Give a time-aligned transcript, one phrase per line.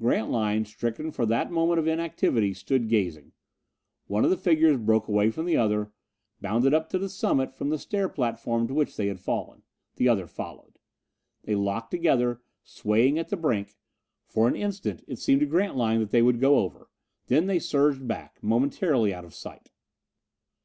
[0.00, 3.32] Grantline, stricken for that moment of inactivity, stood gazing.
[4.06, 5.90] One of the figures broke away from the other,
[6.40, 9.64] bounded up to the summit from the stair platform to which they had fallen.
[9.96, 10.78] The other followed.
[11.42, 13.74] They locked together, swaying at the brink.
[14.28, 16.88] For an instant it seemed to Grantline that they would go over;
[17.26, 19.72] then they surged back, momentarily out of sight.